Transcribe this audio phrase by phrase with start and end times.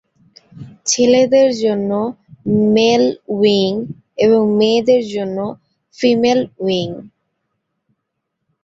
[0.85, 1.91] ছেলেদের জন্য
[2.75, 3.03] male
[3.35, 3.71] wing
[4.25, 5.37] এবং মেয়েদের জন্য
[5.97, 6.89] ফিমেল উইং।